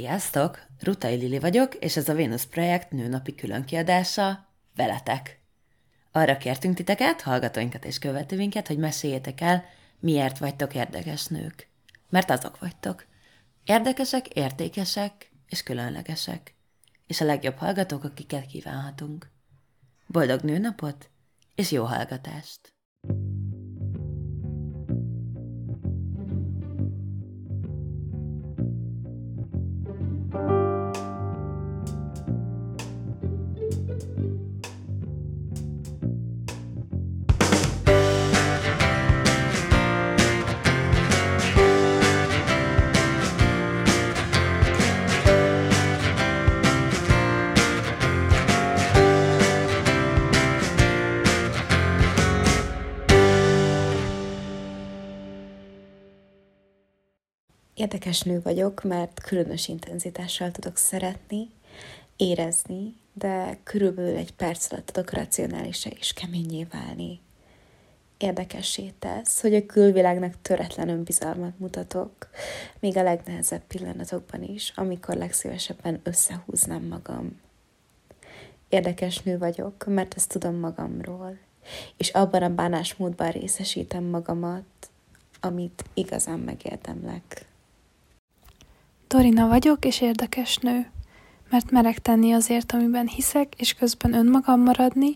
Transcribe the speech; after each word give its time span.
Sziasztok! 0.00 0.66
Rutai 0.78 1.14
Lili 1.14 1.38
vagyok, 1.38 1.74
és 1.74 1.96
ez 1.96 2.08
a 2.08 2.14
Vénusz 2.14 2.44
Projekt 2.44 2.90
nőnapi 2.90 3.34
különkiadása 3.34 4.48
veletek. 4.76 5.40
Arra 6.12 6.36
kértünk 6.36 6.74
titeket, 6.74 7.20
hallgatóinkat 7.20 7.84
és 7.84 7.98
követőinket, 7.98 8.66
hogy 8.66 8.78
meséljétek 8.78 9.40
el, 9.40 9.64
miért 9.98 10.38
vagytok 10.38 10.74
érdekes 10.74 11.26
nők. 11.26 11.68
Mert 12.08 12.30
azok 12.30 12.58
vagytok. 12.58 13.06
Érdekesek, 13.64 14.28
értékesek 14.28 15.30
és 15.48 15.62
különlegesek. 15.62 16.54
És 17.06 17.20
a 17.20 17.24
legjobb 17.24 17.56
hallgatók, 17.56 18.04
akiket 18.04 18.46
kívánhatunk. 18.46 19.30
Boldog 20.06 20.40
nőnapot, 20.40 21.10
és 21.54 21.70
jó 21.70 21.84
hallgatást! 21.84 22.79
Érdekes 57.90 58.20
nő 58.20 58.40
vagyok, 58.42 58.82
mert 58.82 59.20
különös 59.20 59.68
intenzitással 59.68 60.50
tudok 60.50 60.76
szeretni, 60.76 61.50
érezni, 62.16 62.94
de 63.12 63.58
körülbelül 63.62 64.16
egy 64.16 64.32
perc 64.32 64.72
alatt 64.72 64.86
tudok 64.86 65.12
racionálisra 65.12 65.90
és 65.90 66.12
keményé 66.12 66.66
válni. 66.70 67.20
Érdekessé 68.18 68.92
tesz, 68.98 69.40
hogy 69.40 69.54
a 69.54 69.66
külvilágnak 69.66 70.34
töretlen 70.42 70.88
önbizalmat 70.88 71.58
mutatok, 71.58 72.12
még 72.80 72.96
a 72.96 73.02
legnehezebb 73.02 73.62
pillanatokban 73.66 74.42
is, 74.42 74.72
amikor 74.76 75.16
legszívesebben 75.16 76.00
összehúznám 76.02 76.82
magam. 76.82 77.40
Érdekes 78.68 79.22
nő 79.22 79.38
vagyok, 79.38 79.84
mert 79.86 80.14
ezt 80.14 80.28
tudom 80.28 80.54
magamról, 80.54 81.38
és 81.96 82.08
abban 82.08 82.42
a 82.42 82.54
bánásmódban 82.54 83.30
részesítem 83.30 84.04
magamat, 84.04 84.90
amit 85.40 85.84
igazán 85.94 86.38
megérdemlek. 86.38 87.48
Dorina 89.14 89.48
vagyok, 89.48 89.84
és 89.84 90.00
érdekes 90.00 90.56
nő, 90.56 90.90
mert 91.48 91.70
merek 91.70 91.98
tenni 91.98 92.32
azért, 92.32 92.72
amiben 92.72 93.06
hiszek, 93.06 93.54
és 93.56 93.74
közben 93.74 94.14
önmagam 94.14 94.60
maradni, 94.60 95.14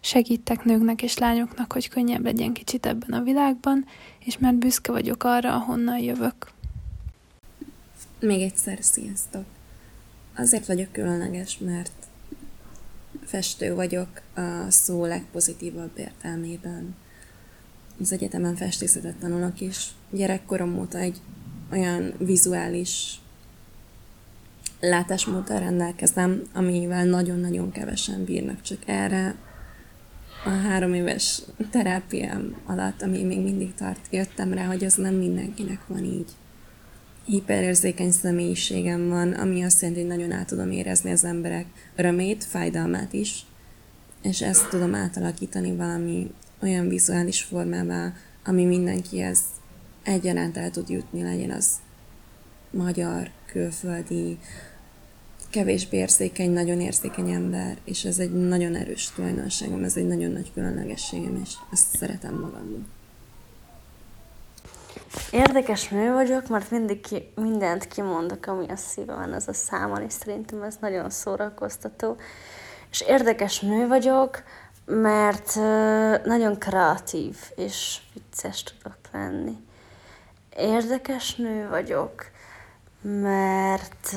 segítek 0.00 0.64
nőknek 0.64 1.02
és 1.02 1.18
lányoknak, 1.18 1.72
hogy 1.72 1.88
könnyebb 1.88 2.24
legyen 2.24 2.52
kicsit 2.52 2.86
ebben 2.86 3.12
a 3.12 3.22
világban, 3.22 3.86
és 4.18 4.38
mert 4.38 4.56
büszke 4.56 4.92
vagyok 4.92 5.24
arra, 5.24 5.54
ahonnan 5.54 5.98
jövök. 5.98 6.50
Még 8.20 8.42
egyszer 8.42 8.78
sziasztok! 8.80 9.44
Azért 10.36 10.66
vagyok 10.66 10.92
különleges, 10.92 11.58
mert 11.58 11.92
festő 13.24 13.74
vagyok 13.74 14.22
a 14.34 14.70
szó 14.70 15.04
legpozitívabb 15.04 15.98
értelmében. 15.98 16.94
Az 18.00 18.12
egyetemen 18.12 18.56
festészetet 18.56 19.16
tanulok, 19.16 19.60
és 19.60 19.86
gyerekkorom 20.10 20.78
óta 20.78 20.98
egy 20.98 21.20
olyan 21.70 22.12
vizuális 22.18 23.20
látásmóddal 24.80 25.58
rendelkezem, 25.58 26.42
amivel 26.52 27.04
nagyon-nagyon 27.04 27.72
kevesen 27.72 28.24
bírnak, 28.24 28.60
csak 28.62 28.78
erre 28.86 29.34
a 30.44 30.48
három 30.48 30.94
éves 30.94 31.42
terápiám 31.70 32.56
alatt, 32.66 33.02
ami 33.02 33.22
még 33.22 33.42
mindig 33.42 33.74
tart, 33.74 34.06
jöttem 34.10 34.52
rá, 34.52 34.64
hogy 34.64 34.84
az 34.84 34.94
nem 34.94 35.14
mindenkinek 35.14 35.86
van 35.86 36.04
így. 36.04 36.30
Hiperérzékeny 37.24 38.10
személyiségem 38.10 39.08
van, 39.08 39.32
ami 39.32 39.62
azt 39.62 39.80
jelenti, 39.80 40.00
hogy 40.04 40.16
nagyon 40.16 40.32
át 40.32 40.46
tudom 40.46 40.70
érezni 40.70 41.10
az 41.10 41.24
emberek 41.24 41.66
örömét, 41.96 42.44
fájdalmát 42.44 43.12
is, 43.12 43.46
és 44.22 44.42
ezt 44.42 44.68
tudom 44.68 44.94
átalakítani 44.94 45.76
valami 45.76 46.30
olyan 46.62 46.88
vizuális 46.88 47.42
formává, 47.42 48.12
ami 48.44 48.64
mindenkihez 48.64 49.40
egyaránt 50.02 50.56
el 50.56 50.70
tud 50.70 50.88
jutni, 50.88 51.22
legyen 51.22 51.50
az 51.50 51.66
magyar, 52.76 53.30
külföldi, 53.46 54.38
kevésbé 55.50 55.96
érzékeny, 55.96 56.50
nagyon 56.50 56.80
érzékeny 56.80 57.30
ember, 57.30 57.76
és 57.84 58.04
ez 58.04 58.18
egy 58.18 58.32
nagyon 58.32 58.74
erős 58.74 59.10
tulajdonságom, 59.10 59.84
ez 59.84 59.96
egy 59.96 60.06
nagyon 60.06 60.30
nagy 60.30 60.52
különlegességem, 60.52 61.40
és 61.44 61.54
ezt 61.72 61.96
szeretem 61.96 62.34
magamban. 62.34 62.86
Érdekes 65.30 65.88
nő 65.88 66.12
vagyok, 66.12 66.48
mert 66.48 66.70
mindig 66.70 67.00
ki, 67.00 67.32
mindent 67.34 67.86
kimondok, 67.86 68.46
ami 68.46 68.66
a 68.68 68.76
szívemen, 68.76 69.32
az 69.32 69.48
a 69.48 69.52
számon, 69.52 70.02
és 70.02 70.12
szerintem 70.12 70.62
ez 70.62 70.76
nagyon 70.80 71.10
szórakoztató. 71.10 72.16
És 72.90 73.00
érdekes 73.00 73.60
nő 73.60 73.86
vagyok, 73.86 74.42
mert 74.84 75.54
nagyon 76.24 76.58
kreatív 76.58 77.36
és 77.56 77.98
vicces 78.12 78.62
tudok 78.62 78.98
lenni. 79.12 79.56
Érdekes 80.56 81.34
nő 81.34 81.68
vagyok, 81.68 82.24
mert 83.08 84.16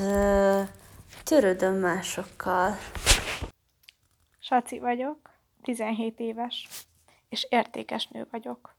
törődöm 1.24 1.74
másokkal. 1.74 2.76
Saci 4.38 4.78
vagyok, 4.78 5.30
17 5.62 6.20
éves, 6.20 6.68
és 7.28 7.46
értékes 7.48 8.06
nő 8.06 8.26
vagyok. 8.30 8.76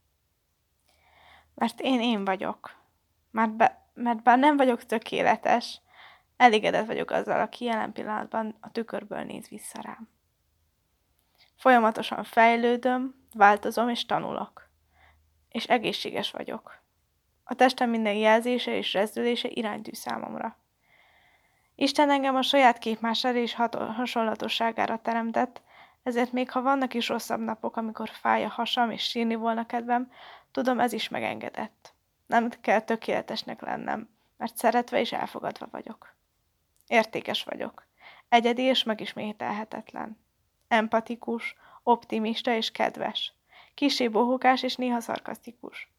Mert 1.55 1.79
én 1.79 2.01
én 2.01 2.25
vagyok. 2.25 2.75
Mert, 3.31 3.55
be, 3.55 3.85
mert 3.93 4.23
bár 4.23 4.37
nem 4.37 4.57
vagyok 4.57 4.85
tökéletes, 4.85 5.81
elégedett 6.37 6.85
vagyok 6.85 7.11
azzal, 7.11 7.39
aki 7.39 7.65
jelen 7.65 7.91
pillanatban 7.91 8.57
a 8.61 8.71
tükörből 8.71 9.23
néz 9.23 9.47
vissza 9.47 9.81
rám. 9.81 10.09
Folyamatosan 11.55 12.23
fejlődöm, 12.23 13.15
változom 13.33 13.89
és 13.89 14.05
tanulok. 14.05 14.69
És 15.49 15.65
egészséges 15.65 16.31
vagyok. 16.31 16.80
A 17.51 17.55
testem 17.55 17.89
minden 17.89 18.13
jelzése 18.13 18.75
és 18.75 18.93
rezdülése 18.93 19.47
iránytű 19.51 19.91
számomra. 19.93 20.57
Isten 21.75 22.09
engem 22.09 22.35
a 22.35 22.41
saját 22.41 22.77
képmására 22.77 23.37
és 23.37 23.53
hasonlatosságára 23.95 24.97
teremtett, 25.01 25.61
ezért 26.03 26.31
még 26.31 26.51
ha 26.51 26.61
vannak 26.61 26.93
is 26.93 27.07
rosszabb 27.07 27.39
napok, 27.39 27.77
amikor 27.77 28.09
fáj 28.09 28.43
a 28.43 28.49
hasam 28.49 28.91
és 28.91 29.01
sírni 29.01 29.35
volna 29.35 29.65
kedvem, 29.65 30.11
tudom, 30.51 30.79
ez 30.79 30.93
is 30.93 31.09
megengedett. 31.09 31.93
Nem 32.25 32.49
kell 32.61 32.79
tökéletesnek 32.79 33.61
lennem, 33.61 34.09
mert 34.37 34.57
szeretve 34.57 34.99
és 34.99 35.11
elfogadva 35.11 35.67
vagyok. 35.71 36.15
Értékes 36.87 37.43
vagyok. 37.43 37.87
Egyedi 38.29 38.61
és 38.61 38.83
megismételhetetlen. 38.83 40.17
Empatikus, 40.67 41.55
optimista 41.83 42.53
és 42.53 42.71
kedves. 42.71 43.33
Kisé 43.73 44.07
bohókás 44.07 44.63
és 44.63 44.75
néha 44.75 44.99
szarkasztikus. 44.99 45.90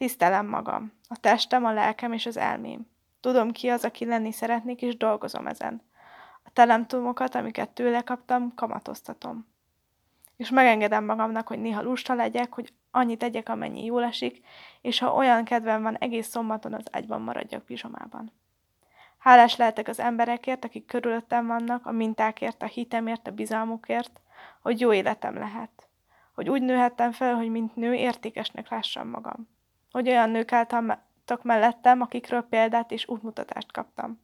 Tisztelem 0.00 0.46
magam, 0.46 0.92
a 1.08 1.16
testem, 1.16 1.64
a 1.64 1.72
lelkem 1.72 2.12
és 2.12 2.26
az 2.26 2.36
elmém. 2.36 2.86
Tudom 3.20 3.50
ki 3.50 3.68
az, 3.68 3.84
aki 3.84 4.04
lenni 4.04 4.32
szeretnék, 4.32 4.82
és 4.82 4.96
dolgozom 4.96 5.46
ezen. 5.46 5.82
A 6.42 6.50
talentumokat, 6.52 7.34
amiket 7.34 7.70
tőle 7.70 8.02
kaptam, 8.02 8.54
kamatoztatom. 8.54 9.46
És 10.36 10.50
megengedem 10.50 11.04
magamnak, 11.04 11.46
hogy 11.48 11.58
néha 11.58 11.82
lusta 11.82 12.14
legyek, 12.14 12.52
hogy 12.52 12.72
annyit 12.90 13.18
tegyek, 13.18 13.48
amennyi 13.48 13.84
jól 13.84 14.04
esik, 14.04 14.46
és 14.80 14.98
ha 14.98 15.14
olyan 15.14 15.44
kedvem 15.44 15.82
van, 15.82 15.96
egész 15.96 16.28
szombaton 16.28 16.74
az 16.74 16.84
ágyban 16.90 17.22
maradjak 17.22 17.64
pizsomában. 17.64 18.32
Hálás 19.18 19.56
lehetek 19.56 19.88
az 19.88 20.00
emberekért, 20.00 20.64
akik 20.64 20.86
körülöttem 20.86 21.46
vannak, 21.46 21.86
a 21.86 21.92
mintákért, 21.92 22.62
a 22.62 22.66
hitemért, 22.66 23.26
a 23.26 23.32
bizalmukért, 23.32 24.20
hogy 24.60 24.80
jó 24.80 24.92
életem 24.92 25.34
lehet. 25.34 25.88
Hogy 26.34 26.48
úgy 26.50 26.62
nőhettem 26.62 27.12
fel, 27.12 27.34
hogy 27.34 27.50
mint 27.50 27.76
nő 27.76 27.94
értékesnek 27.94 28.68
lássam 28.68 29.08
magam. 29.08 29.58
Hogy 29.90 30.08
olyan 30.08 30.30
nők 30.30 30.52
álltak 30.52 31.42
mellettem, 31.42 32.00
akikről 32.00 32.42
példát 32.42 32.90
és 32.90 33.08
útmutatást 33.08 33.72
kaptam. 33.72 34.20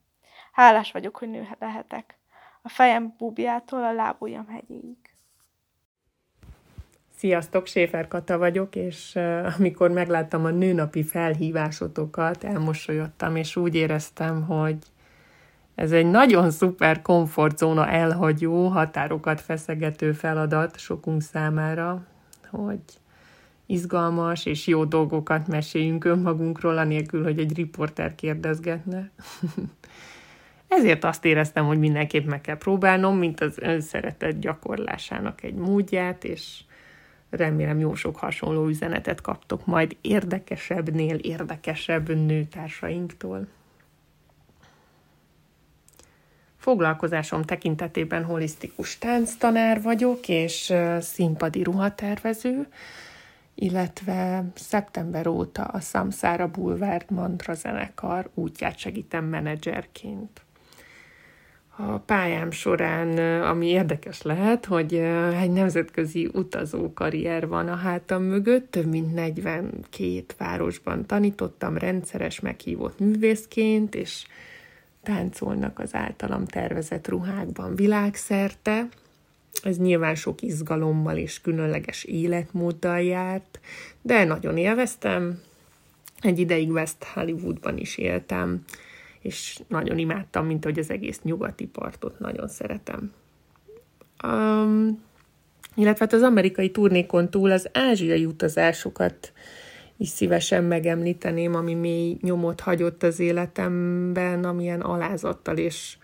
Hálás 0.52 0.92
vagyok, 0.92 1.16
hogy 1.16 1.30
nő 1.30 1.48
lehetek. 1.58 2.18
A 2.62 2.68
fejem 2.68 3.14
búbjától 3.18 3.84
a 3.84 3.92
lábujjam 3.92 4.48
hegyéig. 4.48 4.96
Sziasztok, 7.16 7.66
Séfer 7.66 8.08
Kata 8.08 8.38
vagyok, 8.38 8.76
és 8.76 9.12
uh, 9.14 9.54
amikor 9.58 9.90
megláttam 9.90 10.44
a 10.44 10.50
nőnapi 10.50 11.02
felhívásotokat, 11.02 12.44
elmosolyodtam, 12.44 13.36
és 13.36 13.56
úgy 13.56 13.74
éreztem, 13.74 14.46
hogy 14.46 14.76
ez 15.74 15.92
egy 15.92 16.06
nagyon 16.06 16.50
szuper 16.50 17.02
komfortzóna 17.02 17.88
elhagyó, 17.88 18.68
határokat 18.68 19.40
feszegető 19.40 20.12
feladat 20.12 20.78
sokunk 20.78 21.22
számára, 21.22 22.06
hogy 22.50 22.82
izgalmas 23.66 24.46
és 24.46 24.66
jó 24.66 24.84
dolgokat 24.84 25.46
meséljünk 25.46 26.04
önmagunkról, 26.04 26.78
anélkül, 26.78 27.22
hogy 27.22 27.38
egy 27.38 27.56
riporter 27.56 28.14
kérdezgetne. 28.14 29.10
Ezért 30.68 31.04
azt 31.04 31.24
éreztem, 31.24 31.66
hogy 31.66 31.78
mindenképp 31.78 32.26
meg 32.26 32.40
kell 32.40 32.56
próbálnom, 32.56 33.18
mint 33.18 33.40
az 33.40 33.58
önszeretet 33.58 34.38
gyakorlásának 34.38 35.42
egy 35.42 35.54
módját, 35.54 36.24
és 36.24 36.60
remélem 37.30 37.78
jó 37.78 37.94
sok 37.94 38.16
hasonló 38.16 38.66
üzenetet 38.66 39.20
kaptok 39.20 39.66
majd 39.66 39.96
érdekesebbnél 40.00 41.16
érdekesebb 41.16 42.08
nőtársainktól. 42.08 43.46
Foglalkozásom 46.56 47.42
tekintetében 47.42 48.24
holisztikus 48.24 48.98
tánctanár 48.98 49.82
vagyok, 49.82 50.28
és 50.28 50.72
színpadi 51.00 51.62
ruhatervező, 51.62 52.66
illetve 53.58 54.44
szeptember 54.54 55.26
óta 55.26 55.62
a 55.62 55.80
Samsara 55.80 56.48
Boulevard 56.48 57.10
Mantra 57.10 57.54
zenekar 57.54 58.30
útját 58.34 58.78
segítem 58.78 59.24
menedzserként. 59.24 60.40
A 61.78 61.98
pályám 61.98 62.50
során, 62.50 63.18
ami 63.42 63.66
érdekes 63.66 64.22
lehet, 64.22 64.64
hogy 64.64 64.94
egy 65.40 65.50
nemzetközi 65.50 66.30
utazó 66.32 66.92
karrier 66.92 67.48
van 67.48 67.68
a 67.68 67.74
hátam 67.74 68.22
mögött, 68.22 68.70
több 68.70 68.86
mint 68.86 69.14
42 69.14 70.24
városban 70.38 71.06
tanítottam 71.06 71.76
rendszeres 71.76 72.40
meghívott 72.40 72.98
művészként, 72.98 73.94
és 73.94 74.26
táncolnak 75.02 75.78
az 75.78 75.94
általam 75.94 76.44
tervezett 76.44 77.08
ruhákban 77.08 77.74
világszerte. 77.74 78.88
Ez 79.62 79.78
nyilván 79.78 80.14
sok 80.14 80.42
izgalommal 80.42 81.16
és 81.16 81.40
különleges 81.40 82.04
életmóddal 82.04 83.00
járt, 83.00 83.60
de 84.02 84.24
nagyon 84.24 84.56
élveztem. 84.56 85.40
Egy 86.20 86.38
ideig 86.38 86.70
West 86.70 87.04
Hollywoodban 87.04 87.78
is 87.78 87.96
éltem, 87.96 88.64
és 89.20 89.60
nagyon 89.68 89.98
imádtam, 89.98 90.46
mint 90.46 90.64
hogy 90.64 90.78
az 90.78 90.90
egész 90.90 91.20
nyugati 91.22 91.66
partot 91.66 92.18
nagyon 92.18 92.48
szeretem. 92.48 93.12
Um, 94.24 95.02
illetve 95.74 96.04
hát 96.04 96.12
az 96.12 96.22
amerikai 96.22 96.70
turnékon 96.70 97.30
túl 97.30 97.50
az 97.50 97.68
ázsiai 97.72 98.24
utazásokat 98.24 99.32
is 99.96 100.08
szívesen 100.08 100.64
megemlíteném, 100.64 101.54
ami 101.54 101.74
mély 101.74 102.16
nyomot 102.20 102.60
hagyott 102.60 103.02
az 103.02 103.20
életemben, 103.20 104.44
amilyen 104.44 104.80
alázattal 104.80 105.56
és 105.56 105.96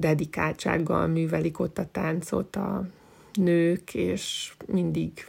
dedikáltsággal 0.00 1.06
művelik 1.06 1.58
ott 1.58 1.78
a 1.78 1.90
táncot 1.92 2.56
a 2.56 2.84
nők, 3.32 3.94
és 3.94 4.52
mindig 4.66 5.26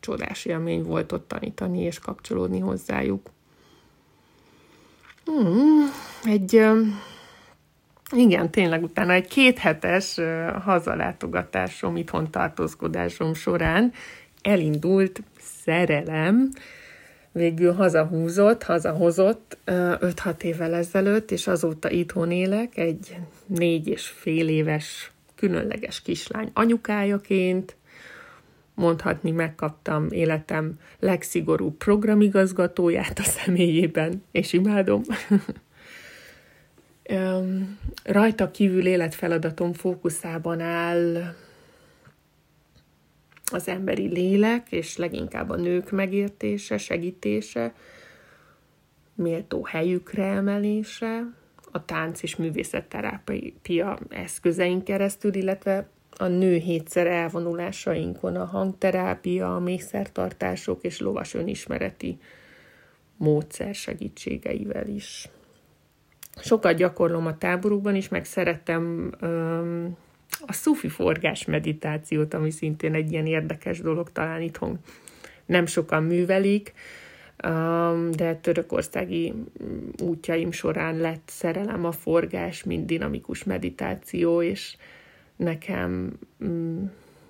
csodás 0.00 0.44
élmény 0.44 0.82
volt 0.82 1.12
ott 1.12 1.28
tanítani 1.28 1.80
és 1.80 1.98
kapcsolódni 1.98 2.58
hozzájuk. 2.58 3.30
Hmm, 5.24 5.90
egy, 6.24 6.66
igen, 8.14 8.50
tényleg 8.50 8.82
utána 8.82 9.12
egy 9.12 9.28
kéthetes 9.28 10.20
hazalátogatásom, 10.62 11.96
itthon 11.96 12.30
tartózkodásom 12.30 13.34
során 13.34 13.92
elindult 14.42 15.22
szerelem, 15.38 16.50
végül 17.36 17.72
hazahúzott, 17.72 18.62
hazahozott 18.62 19.58
5-6 19.66 20.42
évvel 20.42 20.74
ezelőtt, 20.74 21.30
és 21.30 21.46
azóta 21.46 21.90
itthon 21.90 22.30
élek, 22.30 22.76
egy 22.76 23.16
négy 23.46 23.88
és 23.88 24.06
fél 24.06 24.48
éves 24.48 25.12
különleges 25.34 26.02
kislány 26.02 26.50
anyukájaként, 26.54 27.76
mondhatni 28.74 29.30
megkaptam 29.30 30.06
életem 30.10 30.78
legszigorúbb 30.98 31.76
programigazgatóját 31.76 33.18
a 33.18 33.22
személyében, 33.22 34.22
és 34.30 34.52
imádom. 34.52 35.02
Rajta 38.02 38.50
kívül 38.50 38.86
életfeladatom 38.86 39.72
fókuszában 39.72 40.60
áll 40.60 41.34
az 43.52 43.68
emberi 43.68 44.06
lélek, 44.06 44.72
és 44.72 44.96
leginkább 44.96 45.50
a 45.50 45.56
nők 45.56 45.90
megértése, 45.90 46.78
segítése, 46.78 47.74
méltó 49.14 49.64
helyükre 49.64 50.24
emelése, 50.24 51.22
a 51.72 51.84
tánc 51.84 52.22
és 52.22 52.36
művészetterápia 52.36 53.98
eszközeink 54.08 54.84
keresztül, 54.84 55.34
illetve 55.34 55.88
a 56.18 56.26
nő 56.26 56.56
hétszer 56.56 57.06
elvonulásainkon, 57.06 58.36
a 58.36 58.44
hangterápia, 58.44 59.54
a 59.54 59.58
mészertartások 59.58 60.84
és 60.84 61.00
lovas 61.00 61.34
önismereti 61.34 62.18
módszer 63.16 63.74
segítségeivel 63.74 64.88
is. 64.88 65.28
Sokat 66.40 66.76
gyakorlom 66.76 67.26
a 67.26 67.38
táborukban 67.38 67.94
is, 67.94 68.08
meg 68.08 68.24
szeretem 68.24 69.12
öm, 69.20 69.96
a 70.46 70.52
szufi 70.52 70.88
forgás 70.88 71.44
meditációt, 71.44 72.34
ami 72.34 72.50
szintén 72.50 72.94
egy 72.94 73.12
ilyen 73.12 73.26
érdekes 73.26 73.80
dolog, 73.80 74.12
talán 74.12 74.42
itthon 74.42 74.78
nem 75.46 75.66
sokan 75.66 76.02
művelik, 76.02 76.72
de 78.10 78.38
törökországi 78.40 79.34
útjaim 80.02 80.50
során 80.52 80.96
lett 80.96 81.28
szerelem 81.28 81.84
a 81.84 81.92
forgás, 81.92 82.64
mint 82.64 82.86
dinamikus 82.86 83.44
meditáció, 83.44 84.42
és 84.42 84.76
nekem 85.36 86.18
mm, 86.44 86.84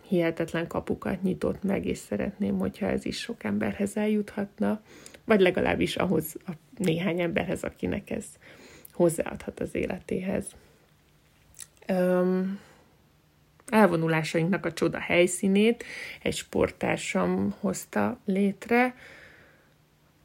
hihetetlen 0.08 0.66
kapukat 0.66 1.22
nyitott 1.22 1.62
meg, 1.62 1.86
és 1.86 1.98
szeretném, 1.98 2.58
hogyha 2.58 2.86
ez 2.86 3.04
is 3.04 3.20
sok 3.20 3.44
emberhez 3.44 3.96
eljuthatna, 3.96 4.80
vagy 5.24 5.40
legalábbis 5.40 5.96
ahhoz 5.96 6.36
a 6.46 6.50
néhány 6.76 7.20
emberhez, 7.20 7.62
akinek 7.62 8.10
ez 8.10 8.24
hozzáadhat 8.92 9.60
az 9.60 9.74
életéhez. 9.74 10.46
Um, 11.88 12.58
elvonulásainknak 13.66 14.66
a 14.66 14.72
csoda 14.72 14.98
helyszínét 14.98 15.84
egy 16.22 16.34
sportársam 16.34 17.54
hozta 17.60 18.18
létre, 18.24 18.94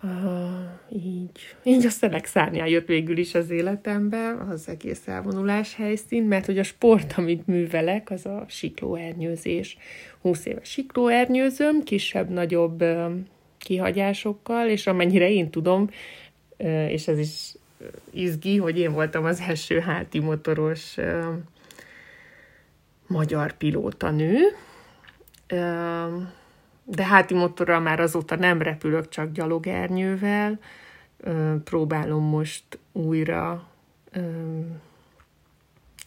Uh, 0.04 1.04
így. 1.04 1.32
Így 1.64 1.86
a 1.86 1.90
szelek 1.90 2.26
szárnyán 2.26 2.68
jött 2.68 2.88
végül 2.88 3.18
is 3.18 3.36
az 3.36 3.50
életembe, 3.50 4.36
az 4.50 4.68
egész 4.68 5.08
elvonulás 5.08 5.76
helyszín, 5.76 6.24
mert 6.24 6.46
hogy 6.46 6.58
a 6.58 6.64
sport, 6.64 7.14
amit 7.18 7.48
művelek, 7.48 8.10
az 8.10 8.26
a 8.26 8.46
siklóernyőzés. 8.48 9.78
20 10.22 10.46
éves 10.46 10.70
siklóernyőzöm, 10.70 11.84
kisebb-nagyobb 11.84 12.82
uh, 12.82 13.12
kihagyásokkal, 13.58 14.68
és 14.68 14.88
amennyire 14.88 15.30
én 15.30 15.50
tudom, 15.50 15.90
uh, 16.58 16.92
és 16.92 17.08
ez 17.08 17.20
is 17.20 17.54
izgi, 18.12 18.58
hogy 18.58 18.80
én 18.80 18.94
voltam 18.94 19.26
az 19.26 19.42
első 19.48 19.80
háti 19.80 20.20
motoros 20.20 20.98
magyar 23.12 23.54
pilóta 23.54 24.12
nő, 24.12 24.38
uh, 25.54 26.22
de 26.84 27.04
háti 27.04 27.34
motorral 27.34 27.80
már 27.80 28.00
azóta 28.00 28.36
nem 28.36 28.62
repülök, 28.62 29.10
csak 29.10 29.32
gyalogernyővel. 29.32 30.60
Próbálom 31.64 32.24
most 32.24 32.80
újra 32.92 33.68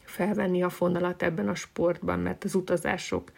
felvenni 0.05 0.63
a 0.63 0.69
fonalat 0.69 1.23
ebben 1.23 1.49
a 1.49 1.55
sportban, 1.55 2.19
mert 2.19 2.45
az 2.45 2.55
utazások 2.55 3.33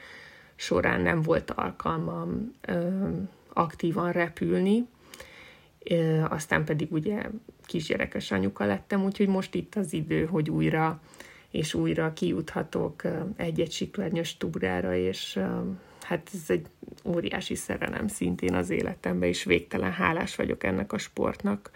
során 0.55 1.01
nem 1.01 1.23
volt 1.23 1.51
alkalmam 1.51 2.55
aktívan 3.53 4.13
repülni, 4.13 4.87
aztán 6.29 6.65
pedig 6.65 6.93
ugye 6.93 7.23
kisgyerekes 7.65 8.31
anyuka 8.31 8.65
lettem, 8.65 9.05
úgyhogy 9.05 9.29
most 9.29 9.55
itt 9.55 9.75
az 9.75 9.93
idő, 9.93 10.25
hogy 10.25 10.51
újra 10.51 11.01
és 11.57 11.75
újra 11.75 12.13
kijuthatok 12.13 13.03
egy-egy 13.37 13.73
siklernyős 13.73 14.37
túrára, 14.37 14.95
és 14.95 15.41
hát 16.03 16.31
ez 16.33 16.51
egy 16.51 16.67
óriási 17.05 17.55
szerelem 17.55 18.09
szintén 18.09 18.55
az 18.55 18.71
életemben, 18.71 19.29
és 19.29 19.45
végtelen 19.45 19.93
hálás 19.93 20.37
vagyok 20.37 20.65
ennek 20.65 20.93
a 20.93 20.99
sportnak. 20.99 21.71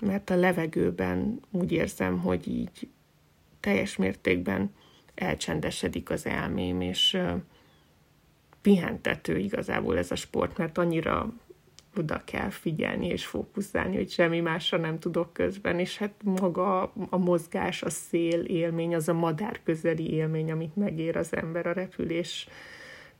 Mert 0.00 0.30
a 0.30 0.36
levegőben 0.36 1.40
úgy 1.50 1.72
érzem, 1.72 2.18
hogy 2.18 2.48
így 2.48 2.88
teljes 3.60 3.96
mértékben 3.96 4.74
elcsendesedik 5.14 6.10
az 6.10 6.26
elmém, 6.26 6.80
és 6.80 7.18
pihentető 8.62 9.38
igazából 9.38 9.98
ez 9.98 10.10
a 10.10 10.16
sport, 10.16 10.56
mert 10.56 10.78
annyira 10.78 11.32
oda 11.98 12.22
kell 12.24 12.50
figyelni 12.50 13.06
és 13.06 13.26
fókuszálni, 13.26 13.96
hogy 13.96 14.10
semmi 14.10 14.40
másra 14.40 14.78
nem 14.78 14.98
tudok 14.98 15.32
közben, 15.32 15.78
és 15.78 15.98
hát 15.98 16.12
maga 16.24 16.92
a 17.10 17.16
mozgás, 17.16 17.82
a 17.82 17.90
szél 17.90 18.40
élmény, 18.40 18.94
az 18.94 19.08
a 19.08 19.12
madár 19.12 19.60
közeli 19.64 20.12
élmény, 20.12 20.50
amit 20.50 20.76
megér 20.76 21.16
az 21.16 21.36
ember 21.36 21.66
a 21.66 21.72
repülés 21.72 22.48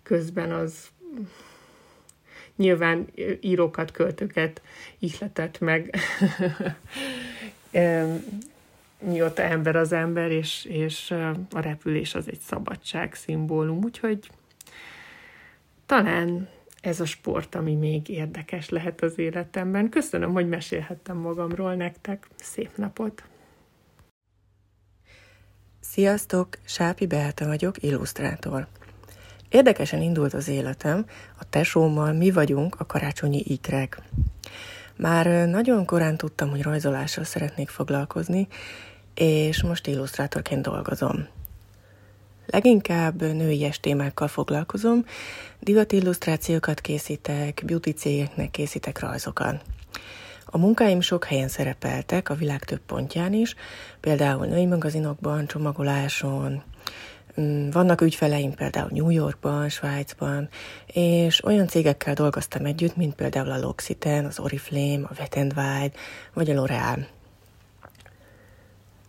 közben, 0.03 0.53
az 0.53 0.89
nyilván 2.57 3.07
írókat, 3.41 3.91
költőket 3.91 4.63
ihletett 4.99 5.61
meg, 5.61 5.95
mióta 8.99 9.43
ember 9.43 9.77
az 9.77 9.93
ember, 9.93 10.31
és, 10.31 10.65
és 10.65 11.11
a 11.51 11.61
repülés 11.61 12.15
az 12.15 12.29
egy 12.29 12.41
szabadság 12.41 13.15
szimbólum, 13.15 13.85
úgyhogy 13.85 14.31
talán 15.87 16.49
ez 16.87 17.01
a 17.01 17.05
sport, 17.05 17.55
ami 17.55 17.75
még 17.75 18.09
érdekes 18.09 18.69
lehet 18.69 19.03
az 19.03 19.19
életemben. 19.19 19.89
Köszönöm, 19.89 20.33
hogy 20.33 20.49
mesélhettem 20.49 21.17
magamról 21.17 21.75
nektek. 21.75 22.29
Szép 22.37 22.77
napot! 22.77 23.25
Sziasztok! 25.81 26.49
Sápi 26.65 27.07
Beáta 27.07 27.47
vagyok, 27.47 27.83
illusztrátor. 27.83 28.67
Érdekesen 29.49 30.03
indult 30.03 30.35
az 30.35 30.49
életem, 30.49 31.07
a 31.39 31.49
tesómmal 31.51 32.13
mi 32.13 32.31
vagyunk 32.31 32.81
a 32.81 32.87
karácsonyi 32.87 33.43
ikrek. 33.45 34.03
Már 34.97 35.49
nagyon 35.49 35.85
korán 35.85 36.17
tudtam, 36.17 36.51
hogy 36.51 36.63
rajzolással 36.63 37.25
szeretnék 37.25 37.69
foglalkozni, 37.69 38.49
és 39.15 39.63
most 39.63 39.87
illusztrátorként 39.87 40.63
dolgozom. 40.63 41.36
Leginkább 42.47 43.23
nőies 43.23 43.81
témákkal 43.81 44.29
foglalkozom, 44.29 45.05
divatillusztrációkat 45.61 46.81
készítek, 46.81 47.63
beauty 47.67 47.91
cégeknek 47.97 48.51
készítek 48.51 49.01
rajzokat. 49.01 49.63
A 50.45 50.59
munkáim 50.59 51.01
sok 51.01 51.25
helyen 51.25 51.49
szerepeltek, 51.49 52.29
a 52.29 52.35
világ 52.35 52.65
több 52.65 52.81
pontján 52.87 53.33
is, 53.33 53.55
például 54.01 54.47
női 54.47 54.67
magazinokban, 54.67 55.47
csomagoláson, 55.47 56.63
mm, 57.41 57.71
vannak 57.71 58.01
ügyfeleim 58.01 58.55
például 58.55 58.89
New 58.93 59.11
Yorkban, 59.11 59.69
Svájcban, 59.69 60.49
és 60.87 61.45
olyan 61.45 61.67
cégekkel 61.67 62.15
dolgoztam 62.15 62.65
együtt, 62.65 62.97
mint 62.97 63.15
például 63.15 63.51
a 63.51 63.59
L'Occitane, 63.59 64.27
az 64.27 64.39
Oriflame, 64.39 65.07
a 65.09 65.15
Wet 65.19 65.35
n 65.35 65.59
Wild, 65.59 65.93
vagy 66.33 66.51
a 66.51 66.55
L'Oreal. 66.55 67.16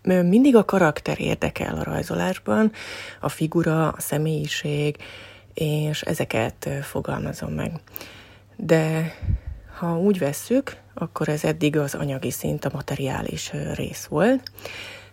Mindig 0.08 0.56
a 0.56 0.66
karakter 0.66 1.22
érdekel 1.22 1.78
a 1.78 1.84
rajzolásban, 1.84 2.72
a 3.20 3.30
figura, 3.30 3.88
a 3.88 4.00
személyiség, 4.00 4.98
és 5.54 6.02
ezeket 6.02 6.70
fogalmazom 6.82 7.54
meg. 7.54 7.72
De 8.56 9.14
ha 9.78 10.00
úgy 10.00 10.20
vesszük, 10.20 10.78
akkor 10.94 11.30
ez 11.30 11.44
eddig 11.44 11.78
az 11.78 11.96
anyagi 11.96 12.32
szint, 12.32 12.66
a 12.66 12.70
materiális 12.74 13.52
rész 13.74 14.06
volt, 14.06 14.52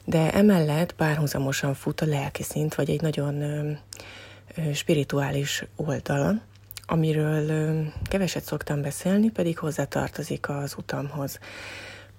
de 0.04 0.32
emellett 0.32 0.92
párhuzamosan 0.92 1.74
fut 1.74 2.00
a 2.00 2.06
lelki 2.06 2.42
szint, 2.42 2.74
vagy 2.74 2.90
egy 2.90 3.00
nagyon 3.00 3.42
spirituális 4.74 5.64
oldal, 5.76 6.40
amiről 6.86 7.82
keveset 8.08 8.44
szoktam 8.44 8.82
beszélni, 8.82 9.30
pedig 9.30 9.58
hozzá 9.58 9.84
tartozik 9.84 10.48
az 10.48 10.74
utamhoz. 10.78 11.38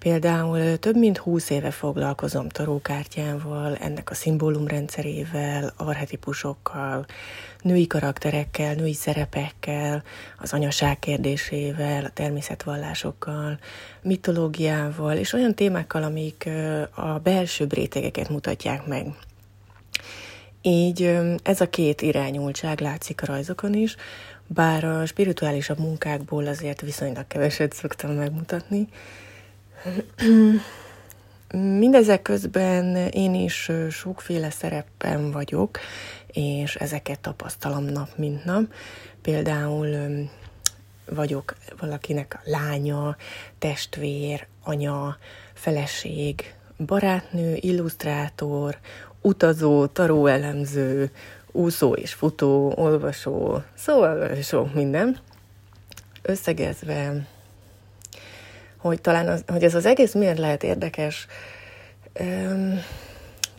Például 0.06 0.78
több 0.78 0.98
mint 0.98 1.18
húsz 1.18 1.50
éve 1.50 1.72
foglalkozom 1.72 2.50
tarókártyával, 2.50 3.76
ennek 3.76 4.10
a 4.10 4.14
szimbólumrendszerével, 4.14 5.74
arhetipusokkal, 5.78 7.06
női 7.62 7.88
karakterekkel, 7.88 8.74
női 8.74 8.94
szerepekkel, 8.94 10.04
az 10.40 10.54
anyaság 10.54 11.00
kérdésével, 11.00 12.06
a 12.06 12.10
természetvallásokkal, 12.10 13.60
mitológiával, 14.02 15.18
és 15.18 15.34
olyan 15.34 15.56
témákkal, 15.56 16.04
amik 16.04 16.50
a 16.96 17.20
belső 17.20 17.68
rétegeket 17.70 18.30
mutatják 18.30 18.86
meg. 18.86 19.08
Így 20.62 21.18
ez 21.44 21.62
a 21.62 21.70
két 21.70 22.02
irányultság 22.02 22.80
látszik 22.80 23.22
a 23.22 23.26
rajzokon 23.26 23.74
is, 23.74 23.96
bár 24.48 24.84
a 24.84 25.06
spirituálisabb 25.06 25.80
munkákból 25.80 26.48
azért 26.48 26.82
viszonylag 26.82 27.28
keveset 27.28 27.74
szoktam 27.74 28.12
megmutatni, 28.12 28.88
Mindezek 31.52 32.22
közben 32.22 32.96
én 32.96 33.34
is 33.34 33.72
sokféle 33.90 34.50
szerepben 34.50 35.32
vagyok, 35.32 35.80
és 36.28 36.76
ezeket 36.76 37.20
tapasztalom 37.20 37.84
nap 37.84 38.10
mint 38.16 38.46
nap. 38.46 38.74
Például 39.22 39.88
vagyok 41.10 41.56
valakinek 41.80 42.34
a 42.34 42.50
lánya, 42.50 43.16
testvér, 43.60 44.48
anya, 44.64 45.18
feleség, 45.54 46.54
barátnő, 46.78 47.58
illusztrátor, 47.60 48.78
utazó, 49.22 49.86
taróelemző, 49.86 51.12
úszó 51.52 51.94
és 51.94 52.14
futó, 52.14 52.74
olvasó, 52.76 53.62
szóval 53.74 54.36
sok 54.42 54.74
minden. 54.74 55.18
Összegezve 56.22 57.28
hogy 58.88 59.02
talán 59.02 59.28
az, 59.28 59.44
hogy 59.48 59.64
ez 59.64 59.76
az 59.76 59.86
egész 59.86 60.14
miért 60.14 60.38
lehet 60.38 60.64
érdekes. 60.64 61.28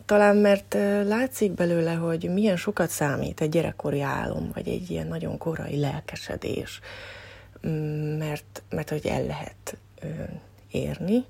Talán 0.05 0.35
mert 0.35 0.73
látszik 1.05 1.51
belőle, 1.51 1.93
hogy 1.93 2.29
milyen 2.33 2.57
sokat 2.57 2.89
számít 2.89 3.41
egy 3.41 3.49
gyerekkori 3.49 4.01
álom, 4.01 4.51
vagy 4.53 4.67
egy 4.67 4.91
ilyen 4.91 5.07
nagyon 5.07 5.37
korai 5.37 5.79
lelkesedés, 5.79 6.79
mert, 8.17 8.63
mert 8.69 8.89
hogy 8.89 9.05
el 9.05 9.25
lehet 9.25 9.77
érni, 10.71 11.25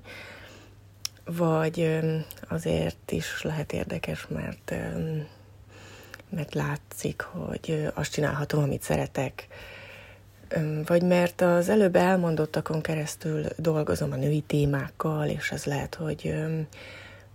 vagy 1.24 2.00
azért 2.48 3.10
is 3.10 3.42
lehet 3.42 3.72
érdekes, 3.72 4.26
mert, 4.28 4.74
mert 6.28 6.54
látszik, 6.54 7.20
hogy 7.20 7.88
azt 7.94 8.12
csinálhatom, 8.12 8.62
amit 8.62 8.82
szeretek, 8.82 9.46
vagy 10.86 11.02
mert 11.02 11.40
az 11.40 11.68
előbb 11.68 11.96
elmondottakon 11.96 12.80
keresztül 12.80 13.44
dolgozom 13.56 14.12
a 14.12 14.16
női 14.16 14.40
témákkal, 14.40 15.28
és 15.28 15.50
ez 15.50 15.64
lehet, 15.64 15.94
hogy 15.94 16.34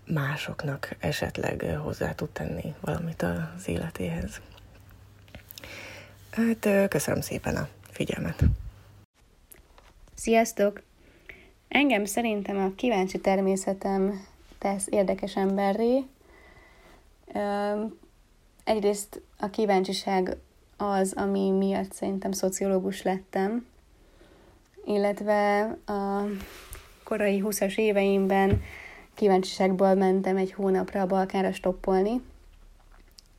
másoknak 0.06 0.96
esetleg 1.00 1.78
hozzá 1.84 2.12
tud 2.12 2.30
tenni 2.30 2.74
valamit 2.82 3.22
az 3.22 3.68
életéhez. 3.68 4.42
Hát 6.32 6.88
köszönöm 6.90 7.22
szépen 7.22 7.56
a 7.56 7.68
figyelmet. 7.92 8.44
Sziasztok! 10.16 10.82
Engem 11.68 12.06
szerintem 12.06 12.58
a 12.58 12.72
kíváncsi 12.76 13.20
természetem 13.20 14.26
tesz 14.58 14.88
érdekes 14.90 15.36
emberré. 15.36 16.04
Egyrészt 18.64 19.22
a 19.38 19.50
kíváncsiság 19.50 20.38
az, 20.78 21.14
ami 21.14 21.50
miatt 21.50 21.94
szerintem 21.94 22.32
szociológus 22.32 23.02
lettem, 23.02 23.66
illetve 24.86 25.62
a 25.86 26.24
korai 27.04 27.44
20-as 27.46 27.78
éveimben 27.78 28.62
kíváncsiságból 29.14 29.94
mentem 29.94 30.38
egy 30.38 30.54
hónapra 30.54 31.02
a 31.02 31.06
Balkánra 31.06 31.54
stoppolni, 31.54 32.22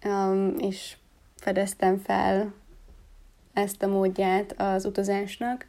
um, 0.04 0.54
és 0.58 0.96
fedeztem 1.36 1.98
fel 1.98 2.54
ezt 3.52 3.82
a 3.82 3.86
módját 3.86 4.54
az 4.60 4.84
utazásnak, 4.84 5.66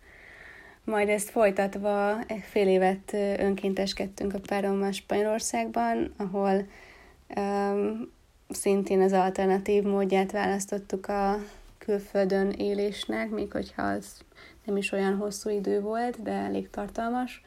majd 0.84 1.10
ezt 1.10 1.30
folytatva 1.30 2.18
fél 2.42 2.68
évet 2.68 3.14
önkénteskedtünk 3.38 4.34
a 4.34 4.40
párommal 4.40 4.92
Spanyolországban, 4.92 6.14
ahol 6.18 6.68
um, 7.36 8.14
szintén 8.50 9.02
az 9.02 9.14
alternatív 9.14 9.84
módját 9.84 10.32
választottuk 10.32 11.08
a 11.08 11.38
külföldön 11.78 12.50
élésnek, 12.50 13.30
még 13.30 13.52
hogyha 13.52 13.82
az 13.82 14.06
nem 14.66 14.78
is 14.78 14.92
olyan 14.92 15.16
hosszú 15.16 15.50
idő 15.50 15.82
volt, 15.82 16.22
de 16.22 16.32
elég 16.32 16.70
tartalmas. 16.70 17.44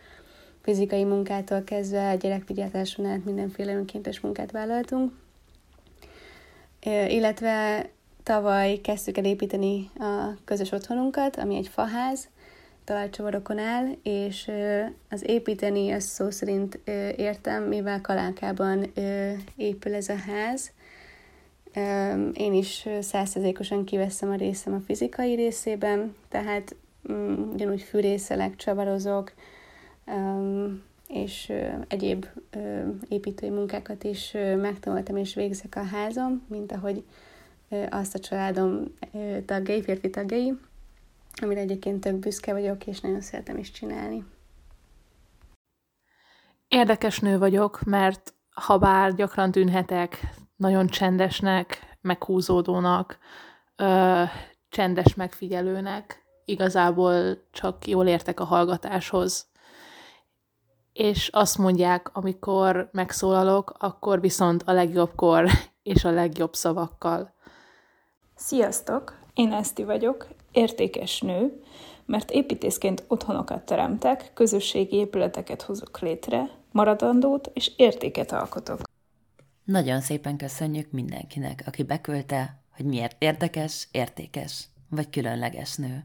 Fizikai 0.63 1.05
munkától 1.05 1.63
kezdve 1.63 2.17
gyerekvigyátáson 2.17 3.07
át 3.07 3.25
mindenféle 3.25 3.75
önkéntes 3.75 4.21
munkát 4.21 4.51
vállaltunk. 4.51 5.13
Illetve 7.09 7.89
tavaly 8.23 8.77
kezdtük 8.77 9.19
el 9.19 9.25
építeni 9.25 9.91
a 9.99 10.35
közös 10.45 10.73
otthonunkat, 10.73 11.37
ami 11.37 11.57
egy 11.57 11.69
faház, 11.69 12.29
talajcsavarokon 12.85 13.59
áll, 13.59 13.87
és 14.03 14.51
az 15.11 15.29
építeni, 15.29 15.91
az 15.91 16.05
szó 16.05 16.31
szerint 16.31 16.81
értem, 17.17 17.63
mivel 17.63 18.01
Kalánkában 18.01 18.93
épül 19.57 19.95
ez 19.95 20.09
a 20.09 20.17
ház, 20.17 20.71
én 22.33 22.55
is 22.55 22.89
százszerzékosan 23.01 23.85
kiveszem 23.85 24.31
a 24.31 24.35
részem 24.35 24.73
a 24.73 24.81
fizikai 24.81 25.35
részében, 25.35 26.15
tehát 26.29 26.77
um, 27.09 27.51
ugyanúgy 27.53 27.83
fűrészelek, 27.83 28.57
csavarozok, 28.57 29.33
és 31.09 31.53
egyéb 31.89 32.27
építői 33.09 33.51
munkákat 33.51 34.05
is 34.05 34.33
megtanultam 34.57 35.17
és 35.17 35.35
végzek 35.35 35.77
a 35.77 35.83
házam, 35.83 36.47
mint 36.49 36.73
ahogy 36.73 37.05
azt 37.91 38.15
a 38.15 38.19
családom 38.19 38.95
tagjai, 39.45 39.83
férfi 39.83 40.11
tagjai, 40.11 40.59
amire 41.43 41.61
egyébként 41.61 42.01
tök 42.01 42.15
büszke 42.15 42.53
vagyok, 42.53 42.87
és 42.87 43.01
nagyon 43.01 43.21
szeretem 43.21 43.59
is 43.59 43.71
csinálni. 43.71 44.25
Érdekes 46.69 47.19
nő 47.19 47.39
vagyok, 47.39 47.83
mert 47.85 48.35
ha 48.51 48.79
bár 48.79 49.15
gyakran 49.15 49.51
tűnhetek 49.51 50.35
nagyon 50.59 50.87
csendesnek, 50.87 51.97
meghúzódónak, 52.01 53.19
ö, 53.77 54.23
csendes 54.69 55.15
megfigyelőnek, 55.15 56.25
igazából 56.45 57.39
csak 57.51 57.87
jól 57.87 58.07
értek 58.07 58.41
a 58.41 58.45
hallgatáshoz. 58.45 59.47
És 60.93 61.29
azt 61.29 61.59
mondják, 61.59 62.11
amikor 62.13 62.89
megszólalok, 62.93 63.75
akkor 63.79 64.21
viszont 64.21 64.63
a 64.67 64.73
legjobbkor 64.73 65.51
és 65.83 66.05
a 66.05 66.11
legjobb 66.11 66.55
szavakkal. 66.55 67.35
Sziasztok! 68.35 69.17
Én 69.35 69.53
Eszti 69.53 69.85
vagyok, 69.85 70.27
értékes 70.53 71.21
nő, 71.21 71.63
mert 72.07 72.31
építészként 72.31 73.05
otthonokat 73.09 73.63
teremtek, 73.63 74.31
közösségi 74.35 74.97
épületeket 74.97 75.63
hozok 75.63 75.99
létre, 75.99 76.51
maradandót 76.73 77.51
és 77.53 77.73
értéket 77.77 78.33
alkotok. 78.33 78.88
Nagyon 79.69 80.01
szépen 80.01 80.37
köszönjük 80.37 80.91
mindenkinek, 80.91 81.63
aki 81.67 81.83
beküldte, 81.83 82.63
hogy 82.77 82.85
miért 82.87 83.17
érdekes, 83.19 83.89
értékes 83.91 84.65
vagy 84.91 85.11
különleges 85.11 85.77
nő. 85.77 86.05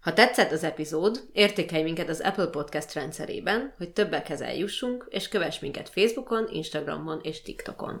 Ha 0.00 0.12
tetszett 0.12 0.50
az 0.50 0.64
epizód, 0.64 1.28
értékelj 1.32 1.82
minket 1.82 2.08
az 2.08 2.20
Apple 2.20 2.46
Podcast 2.46 2.92
rendszerében, 2.92 3.74
hogy 3.76 3.90
többekhez 3.90 4.40
eljussunk, 4.40 5.06
és 5.10 5.28
kövess 5.28 5.58
minket 5.58 5.88
Facebookon, 5.88 6.48
Instagramon 6.50 7.20
és 7.22 7.42
TikTokon. 7.42 8.00